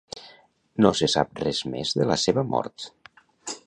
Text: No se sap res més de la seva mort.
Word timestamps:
No 0.85 0.91
se 1.01 1.09
sap 1.15 1.43
res 1.43 1.61
més 1.75 1.95
de 2.01 2.11
la 2.13 2.19
seva 2.27 2.49
mort. 2.57 2.93